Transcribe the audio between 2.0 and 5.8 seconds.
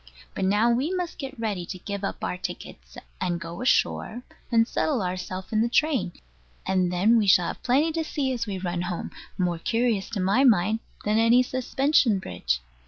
up our tickets, and go ashore, and settle ourselves in the